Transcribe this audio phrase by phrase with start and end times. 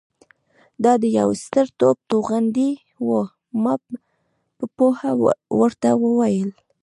[0.83, 2.71] دا د یوه ستر توپ توغندۍ
[3.07, 3.23] وه.
[3.63, 3.73] ما
[4.57, 5.11] په پوهه
[5.59, 6.49] ورته وویل.